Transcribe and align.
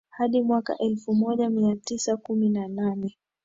hadi 0.09 0.41
mwaka 0.41 0.77
elfu 0.77 1.13
moja 1.15 1.49
mia 1.49 1.75
tisa 1.75 2.17
kumi 2.17 2.49
na 2.49 2.67
nane 2.67 3.17